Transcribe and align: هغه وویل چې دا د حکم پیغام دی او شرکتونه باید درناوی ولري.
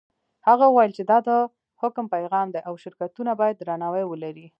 هغه 0.47 0.65
وویل 0.67 0.91
چې 0.97 1.03
دا 1.11 1.17
د 1.27 1.29
حکم 1.81 2.05
پیغام 2.15 2.47
دی 2.51 2.61
او 2.69 2.73
شرکتونه 2.83 3.31
باید 3.39 3.55
درناوی 3.59 4.03
ولري. 4.07 4.47